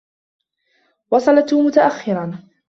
[1.11, 2.39] وصلتَ متأخّرا.